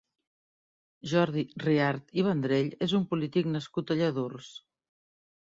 Jordi 1.11 1.43
Riart 1.63 2.09
i 2.21 2.23
Vendrell 2.29 2.73
és 2.87 2.97
un 3.01 3.05
polític 3.13 3.53
nascut 3.59 3.95
a 3.97 4.01
Lladurs. 4.01 4.51